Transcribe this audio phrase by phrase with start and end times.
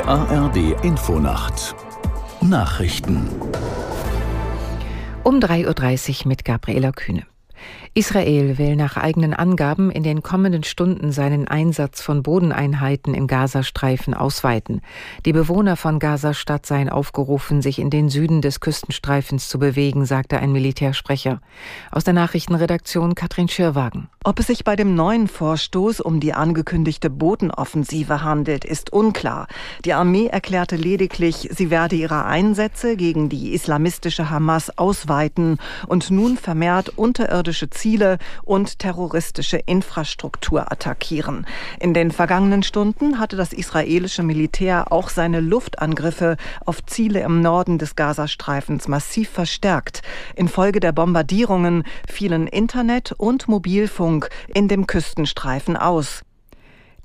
[0.00, 1.74] Die ARD Infonacht
[2.40, 3.28] Nachrichten
[5.24, 7.26] um 3.30 Uhr mit Gabriela Kühne.
[7.92, 14.14] Israel will nach eigenen Angaben in den kommenden Stunden seinen Einsatz von Bodeneinheiten im Gazastreifen
[14.14, 14.80] ausweiten.
[15.26, 20.38] Die Bewohner von Gaza-Stadt seien aufgerufen, sich in den Süden des Küstenstreifens zu bewegen, sagte
[20.38, 21.40] ein Militärsprecher.
[21.90, 24.08] Aus der Nachrichtenredaktion Katrin Schirwagen.
[24.22, 29.48] Ob es sich bei dem neuen Vorstoß um die angekündigte Bodenoffensive handelt, ist unklar.
[29.84, 36.36] Die Armee erklärte lediglich, sie werde ihre Einsätze gegen die islamistische Hamas ausweiten und nun
[36.36, 41.46] vermehrt unterirdische Ziele und terroristische Infrastruktur attackieren.
[41.80, 47.78] In den vergangenen Stunden hatte das israelische Militär auch seine Luftangriffe auf Ziele im Norden
[47.78, 50.02] des Gazastreifens massiv verstärkt.
[50.36, 56.22] Infolge der Bombardierungen fielen Internet und Mobilfunk in dem Küstenstreifen aus.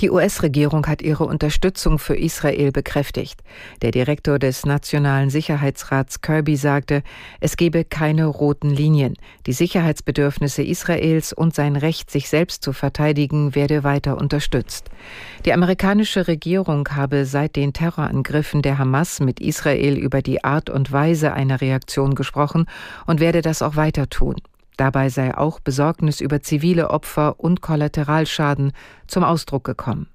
[0.02, 3.41] Die US-Regierung hat ihre Unterstützung für Israel bekräftigt.
[3.82, 7.02] Der Direktor des Nationalen Sicherheitsrats Kirby sagte,
[7.40, 9.13] es gebe keine roten Linien.
[9.46, 14.90] Die Sicherheitsbedürfnisse Israels und sein Recht, sich selbst zu verteidigen, werde weiter unterstützt.
[15.46, 20.91] Die amerikanische Regierung habe seit den Terrorangriffen der Hamas mit Israel über die Art und
[20.91, 22.65] Weise einer Reaktion gesprochen
[23.05, 24.35] und werde das auch weiter tun.
[24.77, 28.73] Dabei sei auch Besorgnis über zivile Opfer und Kollateralschaden
[29.07, 30.07] zum Ausdruck gekommen.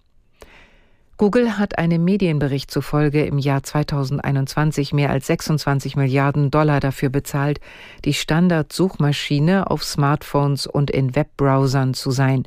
[1.21, 7.61] Google hat einem Medienbericht zufolge im Jahr 2021 mehr als 26 Milliarden Dollar dafür bezahlt,
[8.07, 12.45] die Standardsuchmaschine auf Smartphones und in Webbrowsern zu sein.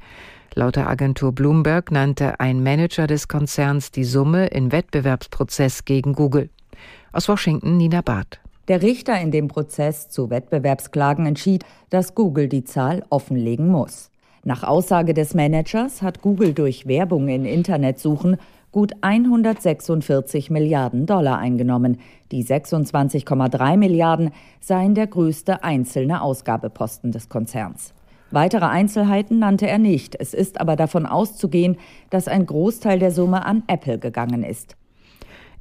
[0.55, 6.49] Laut der Agentur Bloomberg nannte ein Manager des Konzerns die Summe im Wettbewerbsprozess gegen Google.
[7.11, 8.42] Aus Washington Nina Barth.
[8.69, 14.09] Der Richter in dem Prozess zu Wettbewerbsklagen entschied, dass Google die Zahl offenlegen muss.
[14.45, 18.37] Nach Aussage des Managers hat Google durch Werbung in Internetsuchen
[18.71, 21.97] gut 146 Milliarden Dollar eingenommen.
[22.31, 24.31] Die 26,3 Milliarden
[24.61, 27.93] seien der größte einzelne Ausgabeposten des Konzerns.
[28.31, 30.15] Weitere Einzelheiten nannte er nicht.
[30.17, 31.77] Es ist aber davon auszugehen,
[32.09, 34.77] dass ein Großteil der Summe an Apple gegangen ist.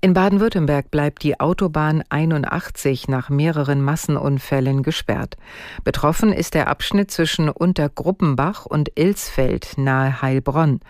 [0.05, 5.37] In Baden-Württemberg bleibt die Autobahn 81 nach mehreren Massenunfällen gesperrt.
[5.85, 10.81] Betroffen ist der Abschnitt zwischen Untergruppenbach und Ilsfeld nahe Heilbronn.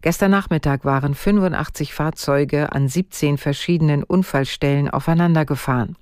[0.00, 5.94] Gestern Nachmittag waren 85 Fahrzeuge an 17 verschiedenen Unfallstellen aufeinandergefahren.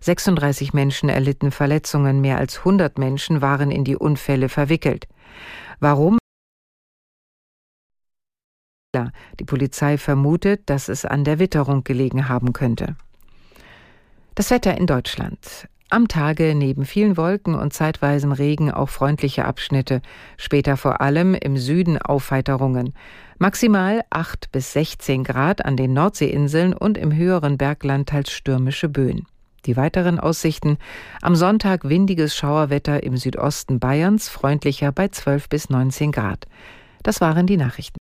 [0.00, 5.06] 36 Menschen erlitten Verletzungen, mehr als 100 Menschen waren in die Unfälle verwickelt.
[5.78, 6.19] Warum
[9.38, 12.96] die Polizei vermutet, dass es an der Witterung gelegen haben könnte.
[14.34, 15.68] Das Wetter in Deutschland.
[15.92, 20.02] Am Tage neben vielen Wolken und zeitweisem Regen auch freundliche Abschnitte,
[20.36, 22.94] später vor allem im Süden Aufheiterungen.
[23.38, 29.26] Maximal 8 bis 16 Grad an den Nordseeinseln und im höheren Bergland teils stürmische Böen.
[29.66, 30.78] Die weiteren Aussichten
[31.22, 36.46] am Sonntag windiges Schauerwetter im Südosten Bayerns, freundlicher bei 12 bis 19 Grad.
[37.02, 37.99] Das waren die Nachrichten.